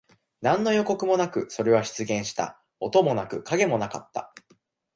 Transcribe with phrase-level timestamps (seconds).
[0.41, 2.59] 何の予告もなく、それは出現した。
[2.79, 4.33] 音もなく、影もなかった。